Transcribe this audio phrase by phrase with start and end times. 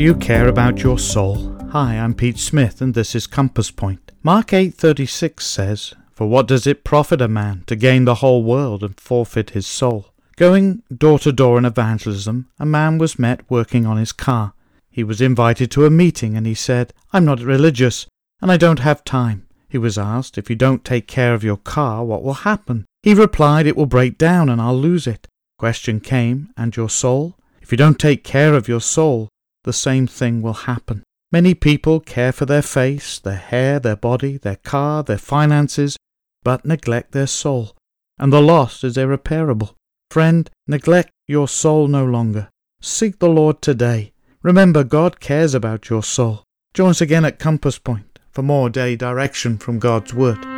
[0.00, 1.54] Do you care about your soul?
[1.72, 4.12] Hi, I'm Pete Smith and this is Compass Point.
[4.22, 8.82] Mark 8:36 says, "For what does it profit a man to gain the whole world
[8.82, 10.06] and forfeit his soul?"
[10.38, 14.54] Going door to door in evangelism, a man was met working on his car.
[14.88, 18.06] He was invited to a meeting and he said, "I'm not religious
[18.40, 21.58] and I don't have time." He was asked, "If you don't take care of your
[21.58, 25.28] car, what will happen?" He replied, "It will break down and I'll lose it."
[25.58, 29.28] Question came, "And your soul?" If you don't take care of your soul,
[29.64, 31.02] the same thing will happen.
[31.32, 35.96] Many people care for their face, their hair, their body, their car, their finances,
[36.42, 37.76] but neglect their soul,
[38.18, 39.76] and the loss is irreparable.
[40.10, 42.48] Friend, neglect your soul no longer.
[42.82, 44.12] Seek the Lord today.
[44.42, 46.42] Remember, God cares about your soul.
[46.74, 50.49] Join us again at Compass Point for more day direction from God's Word.